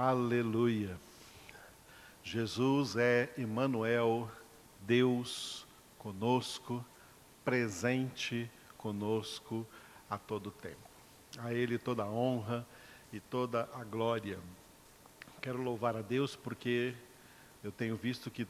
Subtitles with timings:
[0.00, 0.96] Aleluia.
[2.22, 4.30] Jesus é Emmanuel,
[4.82, 5.66] Deus
[5.98, 6.84] conosco,
[7.44, 9.66] presente conosco
[10.08, 10.88] a todo tempo.
[11.36, 12.64] A Ele toda a honra
[13.12, 14.38] e toda a glória.
[15.40, 16.94] Quero louvar a Deus porque
[17.64, 18.46] eu tenho visto que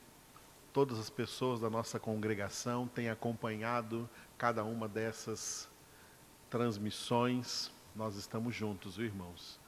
[0.71, 4.07] todas as pessoas da nossa congregação têm acompanhado
[4.37, 5.67] cada uma dessas
[6.51, 7.73] transmissões.
[7.97, 9.59] Nós estamos juntos, irmãos?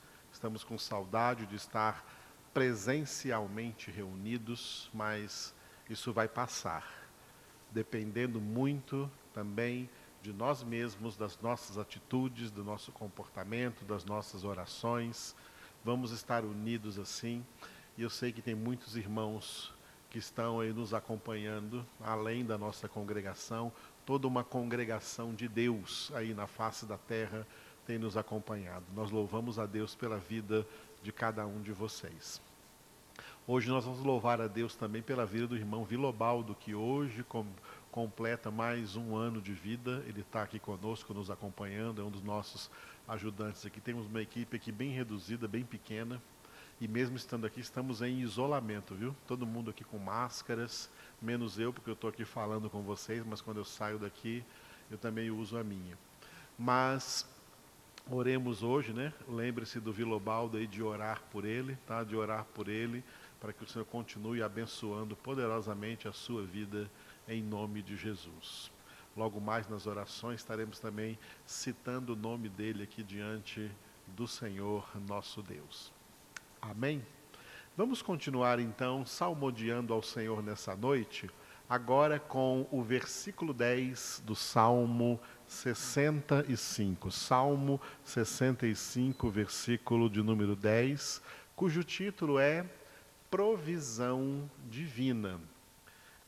[0.41, 2.03] Estamos com saudade de estar
[2.51, 5.53] presencialmente reunidos, mas
[5.87, 6.83] isso vai passar,
[7.69, 9.87] dependendo muito também
[10.19, 15.35] de nós mesmos, das nossas atitudes, do nosso comportamento, das nossas orações.
[15.85, 17.45] Vamos estar unidos assim.
[17.95, 19.71] E eu sei que tem muitos irmãos
[20.09, 23.71] que estão aí nos acompanhando, além da nossa congregação,
[24.07, 27.45] toda uma congregação de Deus aí na face da terra
[27.91, 28.85] tem nos acompanhado.
[28.95, 30.65] Nós louvamos a Deus pela vida
[31.03, 32.41] de cada um de vocês.
[33.45, 37.45] Hoje nós vamos louvar a Deus também pela vida do irmão Vilobaldo, que hoje com,
[37.91, 40.05] completa mais um ano de vida.
[40.07, 42.71] Ele está aqui conosco, nos acompanhando, é um dos nossos
[43.05, 43.81] ajudantes aqui.
[43.81, 46.21] Temos uma equipe aqui bem reduzida, bem pequena.
[46.79, 49.13] E mesmo estando aqui, estamos em isolamento, viu?
[49.27, 50.89] Todo mundo aqui com máscaras,
[51.21, 54.45] menos eu, porque eu estou aqui falando com vocês, mas quando eu saio daqui,
[54.89, 55.97] eu também uso a minha.
[56.57, 57.25] Mas
[58.13, 59.13] Oremos hoje, né?
[59.25, 62.03] Lembre-se do Vilobaldo aí de orar por ele, tá?
[62.03, 63.01] De orar por ele,
[63.39, 66.91] para que o Senhor continue abençoando poderosamente a sua vida
[67.25, 68.69] em nome de Jesus.
[69.15, 73.71] Logo mais nas orações estaremos também citando o nome dele aqui diante
[74.07, 75.89] do Senhor nosso Deus.
[76.61, 77.01] Amém?
[77.77, 81.29] Vamos continuar então salmodiando ao Senhor nessa noite,
[81.71, 85.17] agora com o versículo 10 do Salmo
[85.47, 91.21] 65, Salmo 65, versículo de número 10,
[91.55, 92.65] cujo título é
[93.29, 95.39] Provisão Divina.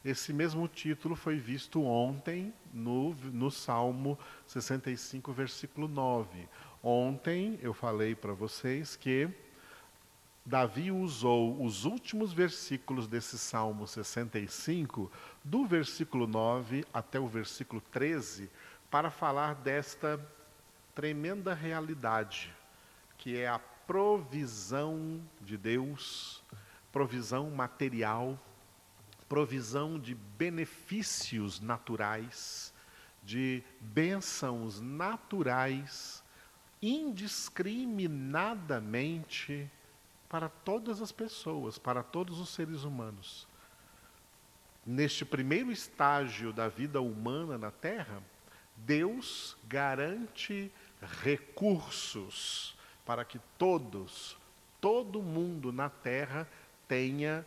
[0.06, 6.48] Esse mesmo título foi visto ontem no, no Salmo 65, versículo 9.
[6.82, 9.28] Ontem eu falei para vocês que
[10.46, 15.10] Davi usou os últimos versículos desse Salmo 65,
[15.42, 18.50] do versículo 9 até o versículo 13,
[18.92, 20.20] para falar desta
[20.94, 22.54] tremenda realidade,
[23.18, 26.44] que é a provisão de Deus,
[26.92, 28.38] provisão material,
[29.30, 32.74] provisão de benefícios naturais,
[33.24, 36.22] de bênçãos naturais,
[36.82, 39.72] indiscriminadamente
[40.34, 43.48] para todas as pessoas, para todos os seres humanos.
[44.84, 48.20] Neste primeiro estágio da vida humana na Terra,
[48.76, 50.72] Deus garante
[51.22, 54.36] recursos para que todos,
[54.82, 56.50] todo mundo na terra
[56.88, 57.46] tenha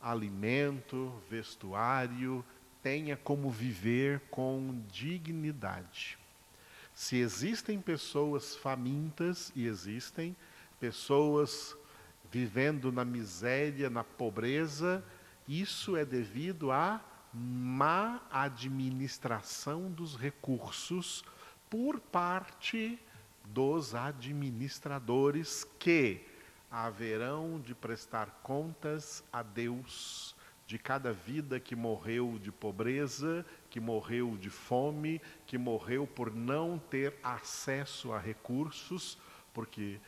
[0.00, 2.44] alimento, vestuário,
[2.82, 6.18] tenha como viver com dignidade.
[6.92, 10.34] Se existem pessoas famintas, e existem
[10.80, 11.76] pessoas
[12.32, 15.04] vivendo na miséria, na pobreza,
[15.46, 16.98] isso é devido a
[17.32, 21.22] má administração dos recursos
[21.68, 22.98] por parte
[23.44, 26.26] dos administradores que
[26.70, 30.34] haverão de prestar contas a Deus
[30.66, 36.78] de cada vida que morreu de pobreza, que morreu de fome, que morreu por não
[36.78, 39.18] ter acesso a recursos,
[39.52, 40.00] porque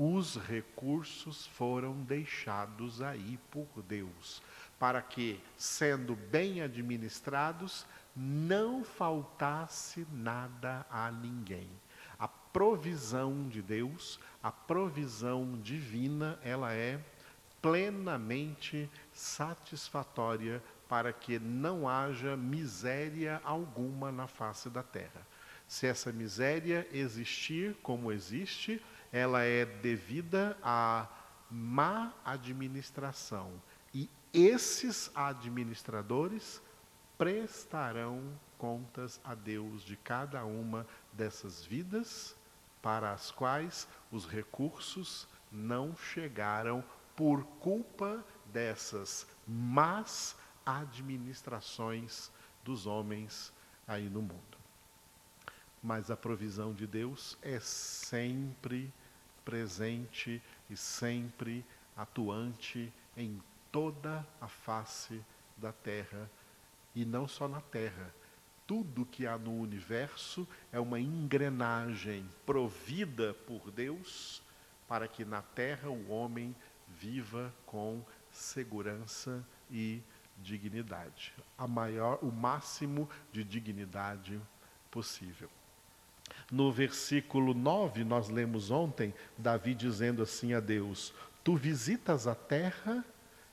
[0.00, 4.40] os recursos foram deixados aí por Deus
[4.78, 11.68] para que, sendo bem administrados, não faltasse nada a ninguém.
[12.16, 17.00] A provisão de Deus, a provisão divina, ela é
[17.60, 25.26] plenamente satisfatória para que não haja miséria alguma na face da terra.
[25.66, 28.80] Se essa miséria existir como existe,
[29.12, 31.08] ela é devida à
[31.50, 33.52] má administração
[34.32, 36.62] esses administradores
[37.16, 42.36] prestarão contas a Deus de cada uma dessas vidas
[42.82, 46.84] para as quais os recursos não chegaram
[47.16, 52.30] por culpa dessas más administrações
[52.62, 53.52] dos homens
[53.86, 54.58] aí no mundo.
[55.82, 58.92] Mas a provisão de Deus é sempre
[59.48, 61.64] presente e sempre
[61.96, 63.40] atuante em
[63.72, 65.24] toda a face
[65.56, 66.30] da terra
[66.94, 68.14] e não só na terra.
[68.66, 74.42] Tudo que há no universo é uma engrenagem provida por Deus
[74.86, 76.54] para que na terra o homem
[76.86, 80.02] viva com segurança e
[80.36, 84.38] dignidade, a maior, o máximo de dignidade
[84.90, 85.48] possível.
[86.50, 91.12] No versículo 9, nós lemos ontem, Davi dizendo assim a Deus:
[91.44, 93.04] Tu visitas a terra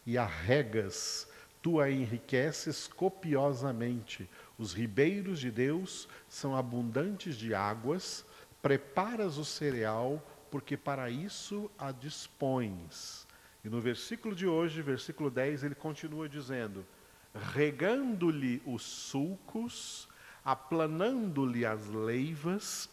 [0.06, 1.28] e a regas,
[1.62, 4.30] tu a enriqueces copiosamente.
[4.58, 8.26] Os ribeiros de Deus são abundantes de águas,
[8.62, 13.28] preparas o cereal, porque para isso a dispões.
[13.64, 16.86] E no versículo de hoje, versículo 10, ele continua dizendo:
[17.34, 20.08] regando-lhe os sulcos,
[20.46, 22.88] aplanando-lhe as leivas,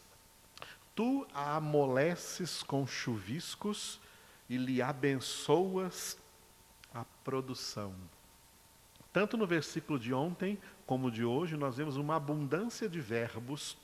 [0.95, 3.99] tu a amoleces com chuviscos
[4.49, 6.17] e lhe abençoas
[6.91, 7.93] a produção.
[9.11, 10.57] Tanto no versículo de ontem
[10.87, 13.77] como de hoje, nós vemos uma abundância de verbos,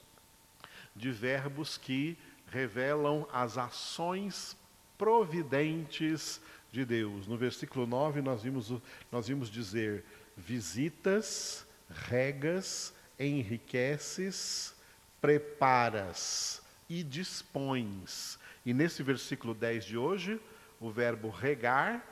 [0.95, 2.17] de verbos que
[2.47, 4.57] revelam as ações
[4.97, 6.41] providentes
[6.71, 7.27] de Deus.
[7.27, 8.73] No versículo 9, nós vimos,
[9.11, 10.03] nós vimos dizer:
[10.35, 14.73] visitas, regas, enriqueces,
[15.19, 18.39] preparas e dispões.
[18.65, 20.41] E nesse versículo 10 de hoje,
[20.79, 22.03] o verbo regar,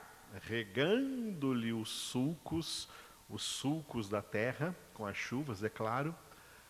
[0.41, 2.89] regando-lhe os sulcos,
[3.29, 6.13] os sulcos da terra, com as chuvas, é claro.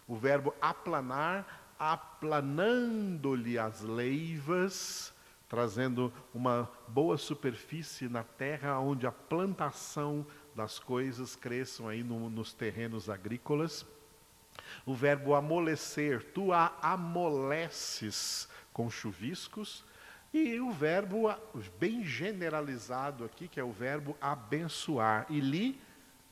[0.07, 5.13] O verbo aplanar, aplanando-lhe as leivas,
[5.49, 10.25] trazendo uma boa superfície na terra onde a plantação
[10.55, 13.85] das coisas cresçam aí no, nos terrenos agrícolas.
[14.85, 19.83] O verbo amolecer, tu a amoleces com chuviscos.
[20.33, 21.33] E o verbo
[21.79, 25.25] bem generalizado aqui, que é o verbo abençoar.
[25.29, 25.79] E lhe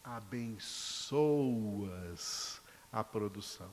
[0.03, 1.11] abençoas
[2.91, 3.69] a produção.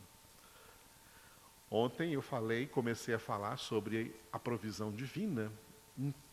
[1.70, 5.50] Ontem eu falei, comecei a falar sobre a provisão divina,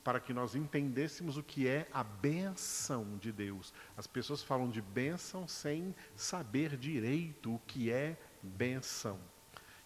[0.09, 3.71] para que nós entendêssemos o que é a benção de Deus.
[3.95, 9.19] As pessoas falam de benção sem saber direito o que é benção.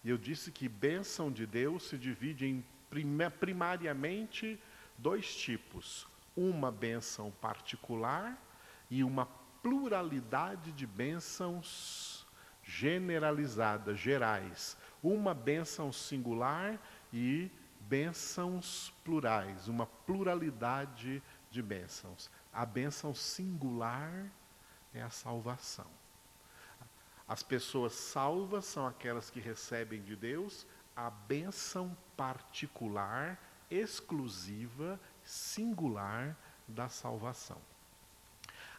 [0.02, 2.64] E eu disse que benção de Deus se divide em
[3.38, 4.58] primariamente
[4.96, 8.42] dois tipos: uma benção particular
[8.90, 9.26] e uma
[9.62, 12.26] pluralidade de bênçãos
[12.62, 14.74] generalizadas, gerais
[15.04, 16.80] uma bênção singular
[17.12, 17.50] e
[17.88, 22.30] bênçãos plurais, uma pluralidade de bênçãos.
[22.52, 24.30] A bênção singular
[24.92, 25.90] é a salvação.
[27.26, 33.38] As pessoas salvas são aquelas que recebem de Deus a bênção particular,
[33.70, 36.36] exclusiva, singular
[36.68, 37.60] da salvação.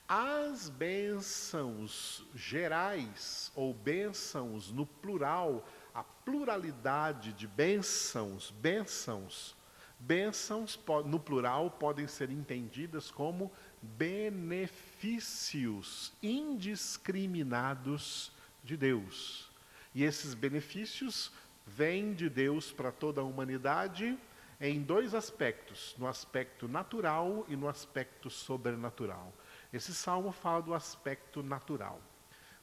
[0.08, 9.56] As bênçãos gerais, ou bênçãos no plural, a pluralidade de bênçãos, bênçãos,
[9.98, 13.50] bênçãos no plural podem ser entendidas como
[13.82, 19.50] benefícios indiscriminados de Deus.
[19.94, 21.32] E esses benefícios
[21.66, 24.20] vêm de Deus para toda a humanidade
[24.60, 29.34] em dois aspectos, no aspecto natural e no aspecto sobrenatural.
[29.72, 32.02] Esse salmo fala do aspecto natural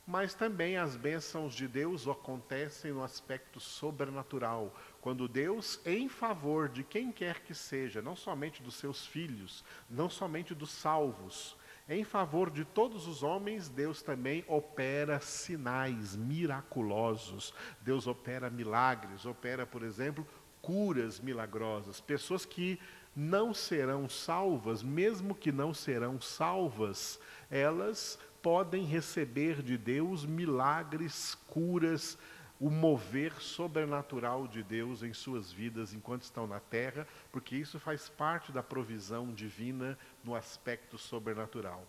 [0.07, 6.83] mas também as bênçãos de Deus acontecem no aspecto sobrenatural, quando Deus, em favor de
[6.83, 11.57] quem quer que seja, não somente dos seus filhos, não somente dos salvos,
[11.89, 17.53] em favor de todos os homens, Deus também opera sinais miraculosos.
[17.81, 20.27] Deus opera milagres, opera, por exemplo,
[20.61, 22.01] curas milagrosas.
[22.01, 22.79] Pessoas que
[23.15, 32.19] não serão salvas, mesmo que não serão salvas, elas podem receber de Deus milagres, curas,
[32.61, 38.09] o mover sobrenatural de Deus em suas vidas enquanto estão na terra, porque isso faz
[38.09, 41.85] parte da provisão divina no aspecto sobrenatural.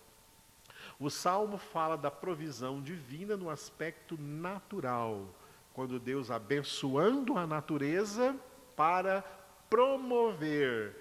[1.00, 5.28] O salmo fala da provisão divina no aspecto natural,
[5.74, 8.36] quando Deus abençoando a natureza
[8.76, 9.22] para
[9.70, 10.96] promover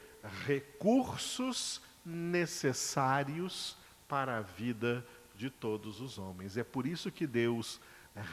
[0.47, 5.04] recursos necessários para a vida
[5.42, 6.56] de todos os homens.
[6.56, 7.80] É por isso que Deus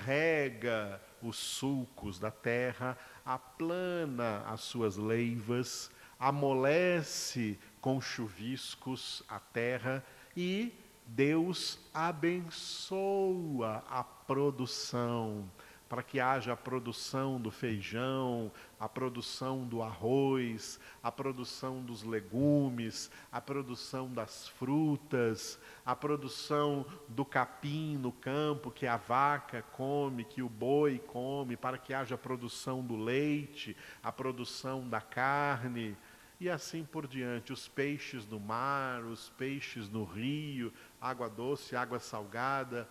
[0.05, 5.89] rega os sulcos da terra, aplana as suas leivas,
[6.19, 10.05] amolece com chuviscos a terra
[10.37, 10.71] e
[11.07, 15.49] Deus abençoa a produção
[15.89, 23.10] para que haja a produção do feijão, a produção do arroz, a produção dos legumes,
[23.31, 30.43] a produção das frutas, a produção do capim no campo que a vaca come, que
[30.43, 35.98] o boi come, para que haja a produção do leite, a produção da carne.
[36.39, 37.51] e assim por diante.
[37.51, 42.88] Os peixes no mar, os peixes no rio, água doce, água salgada,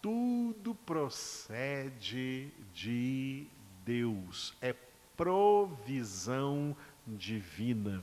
[0.00, 3.46] tudo procede de
[3.84, 4.74] Deus, é
[5.16, 6.76] provisão
[7.06, 8.02] divina.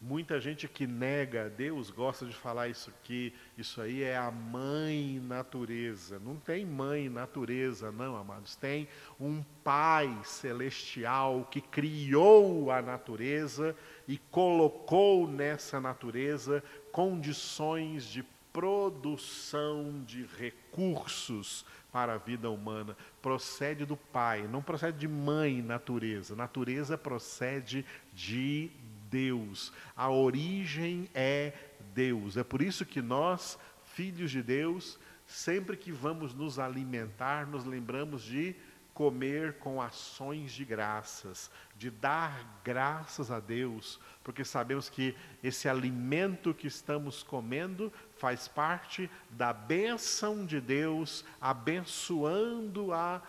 [0.00, 4.30] Muita gente que nega a Deus gosta de falar isso aqui, isso aí é a
[4.30, 6.18] mãe natureza.
[6.18, 8.54] Não tem mãe natureza, não, amados.
[8.54, 8.86] Tem
[9.18, 13.74] um Pai celestial que criou a natureza
[14.06, 16.62] e colocou nessa natureza
[16.92, 18.22] condições de
[18.54, 22.96] produção de recursos para a vida humana.
[23.20, 26.36] Procede do Pai, não procede de mãe natureza.
[26.36, 27.84] Natureza procede
[28.14, 28.70] de
[29.10, 29.72] Deus.
[29.96, 31.52] A origem é
[31.92, 32.36] Deus.
[32.36, 33.58] É por isso que nós,
[33.92, 38.54] filhos de Deus, sempre que vamos nos alimentar, nos lembramos de
[38.94, 46.54] comer com ações de graças, de dar graças a Deus, porque sabemos que esse alimento
[46.54, 53.20] que estamos comendo faz parte da bênção de Deus, abençoando a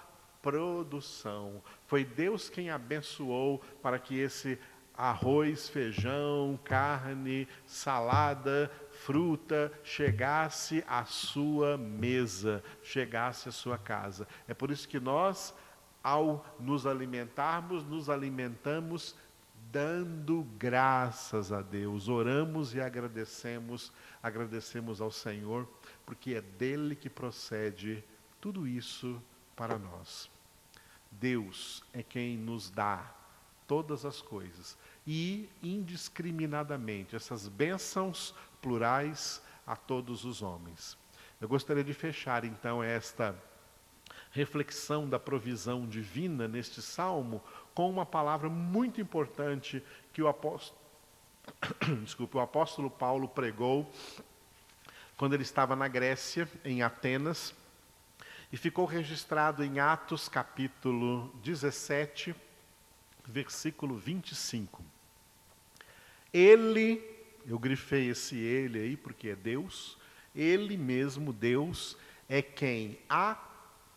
[0.41, 1.63] produção.
[1.87, 4.59] Foi Deus quem abençoou para que esse
[4.95, 8.71] arroz, feijão, carne, salada,
[9.03, 14.27] fruta chegasse à sua mesa, chegasse à sua casa.
[14.47, 15.53] É por isso que nós,
[16.03, 19.15] ao nos alimentarmos, nos alimentamos
[19.71, 22.07] dando graças a Deus.
[22.07, 23.91] Oramos e agradecemos,
[24.23, 25.67] agradecemos ao Senhor,
[26.05, 28.03] porque é dele que procede
[28.39, 29.21] tudo isso
[29.55, 30.29] para nós.
[31.11, 33.13] Deus é quem nos dá
[33.67, 38.33] todas as coisas e indiscriminadamente essas bênçãos
[38.65, 40.97] plurais a todos os homens.
[41.39, 43.35] Eu gostaria de fechar então esta
[44.31, 47.43] reflexão da provisão divina neste salmo
[47.75, 50.79] com uma palavra muito importante que o apóstolo,
[52.01, 53.87] desculpe, o apóstolo Paulo pregou
[55.15, 57.53] quando ele estava na Grécia, em Atenas,
[58.51, 62.35] e ficou registrado em Atos capítulo 17,
[63.27, 64.83] versículo 25.
[66.33, 67.14] Ele,
[67.47, 69.97] eu grifei esse ele aí porque é Deus,
[70.35, 71.97] ele mesmo, Deus,
[72.27, 72.99] é quem?
[73.07, 73.37] A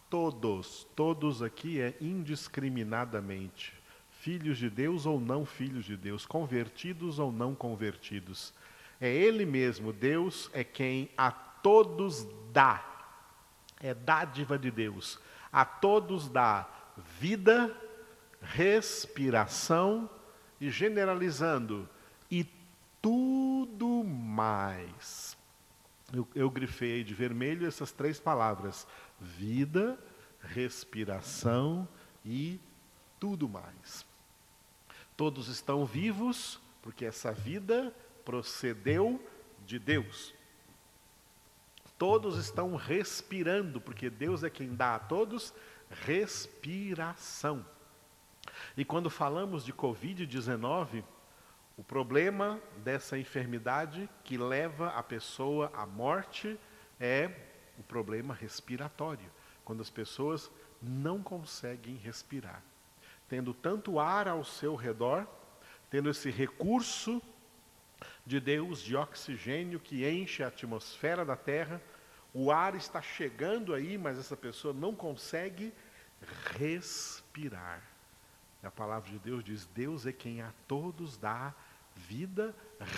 [0.09, 3.75] todos, todos aqui é indiscriminadamente,
[4.21, 8.53] filhos de Deus ou não filhos de Deus, convertidos ou não convertidos.
[9.01, 12.85] É Ele mesmo, Deus é quem a todos dá,
[13.81, 15.19] é dádiva de Deus,
[15.53, 16.69] a todos dá
[17.19, 17.75] vida,
[18.41, 20.09] respiração
[20.61, 21.89] e generalizando,
[22.31, 22.45] e
[23.09, 25.35] tudo mais.
[26.13, 28.87] Eu, eu grifei de vermelho essas três palavras:
[29.19, 29.99] vida,
[30.43, 31.89] respiração
[32.23, 32.61] e
[33.19, 34.05] tudo mais.
[35.17, 37.95] Todos estão vivos porque essa vida
[38.27, 39.19] procedeu
[39.65, 40.35] de Deus.
[41.97, 45.55] Todos estão respirando porque Deus é quem dá a todos
[46.05, 47.65] respiração.
[48.77, 51.03] E quando falamos de Covid-19,
[51.79, 56.59] o problema dessa enfermidade que leva a pessoa à morte
[56.99, 57.31] é
[57.79, 59.31] o problema respiratório,
[59.65, 60.51] quando as pessoas
[60.83, 62.65] não conseguem respirar.
[63.29, 65.25] Tendo tanto ar ao seu redor,
[65.89, 67.23] tendo esse recurso
[68.27, 71.81] de Deus de oxigênio que enche a atmosfera da Terra,
[72.35, 75.73] o ar está chegando aí, mas essa pessoa não consegue
[76.59, 77.81] respirar.
[78.65, 81.55] A palavra de Deus diz: Deus é quem a todos dá
[82.09, 82.55] vida,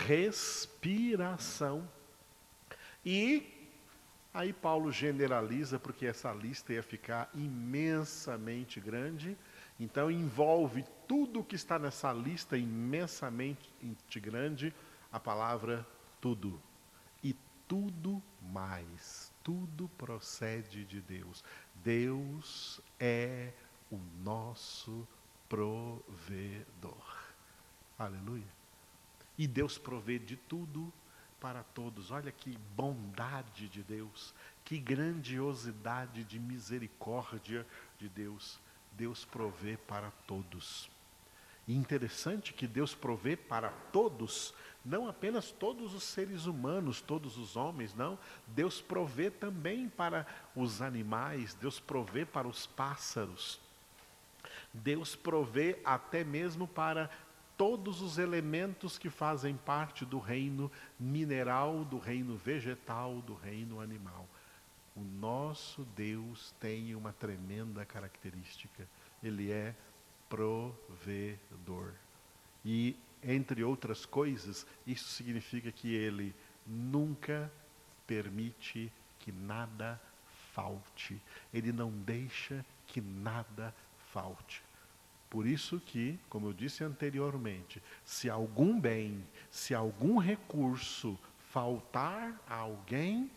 [0.07, 1.89] respiração.
[3.05, 3.71] E
[4.33, 9.37] aí Paulo generaliza, porque essa lista ia ficar imensamente grande,
[9.79, 14.75] então envolve tudo que está nessa lista imensamente grande,
[15.11, 15.87] a palavra
[16.21, 16.61] tudo.
[17.23, 17.35] E
[17.67, 21.43] tudo mais, tudo procede de Deus.
[21.77, 23.53] Deus é
[23.91, 25.09] o nosso
[25.49, 27.17] provedor.
[27.99, 28.60] Aleluia.
[29.41, 30.93] E Deus provê de tudo
[31.41, 32.11] para todos.
[32.11, 37.67] Olha que bondade de Deus, que grandiosidade de misericórdia
[37.99, 38.61] de Deus.
[38.93, 40.91] Deus provê para todos.
[41.67, 44.53] E interessante que Deus provê para todos,
[44.85, 48.19] não apenas todos os seres humanos, todos os homens, não.
[48.47, 53.59] Deus provê também para os animais, Deus provê para os pássaros.
[54.75, 57.11] Deus provê até mesmo para
[57.61, 64.27] todos os elementos que fazem parte do reino mineral, do reino vegetal, do reino animal.
[64.97, 68.89] O nosso Deus tem uma tremenda característica.
[69.23, 69.75] Ele é
[70.27, 71.93] provedor.
[72.65, 76.35] E, entre outras coisas, isso significa que ele
[76.67, 77.53] nunca
[78.07, 80.01] permite que nada
[80.55, 81.21] falte.
[81.53, 83.75] Ele não deixa que nada
[84.15, 84.63] falte.
[85.31, 91.17] Por isso que, como eu disse anteriormente, se algum bem, se algum recurso
[91.53, 93.31] faltar a alguém,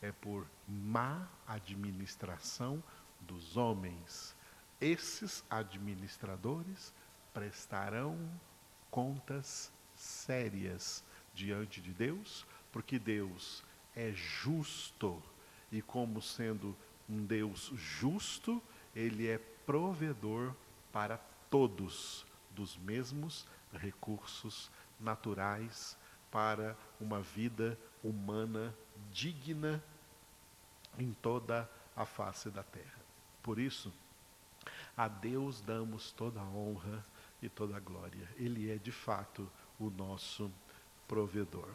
[0.00, 2.82] é por má administração
[3.20, 4.36] dos homens.
[4.80, 6.94] Esses administradores
[7.32, 8.16] prestarão
[8.90, 11.02] contas sérias
[11.34, 13.64] diante de Deus, porque Deus
[13.96, 15.20] é justo
[15.72, 16.76] e, como sendo
[17.08, 18.62] um Deus justo,
[18.94, 20.54] Ele é provedor
[20.92, 21.18] para
[21.50, 25.96] todos dos mesmos recursos naturais
[26.30, 28.74] para uma vida humana
[29.10, 29.82] digna
[30.98, 33.00] em toda a face da terra.
[33.42, 33.92] Por isso,
[34.96, 37.04] a Deus damos toda a honra
[37.42, 38.28] e toda a glória.
[38.36, 40.50] Ele é de fato o nosso
[41.06, 41.68] provedor.